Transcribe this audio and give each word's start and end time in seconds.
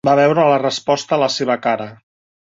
Va 0.07 0.13
veure 0.19 0.45
la 0.51 0.55
resposta 0.61 1.15
a 1.17 1.19
la 1.25 1.27
seva 1.33 1.57
cara. 1.67 1.87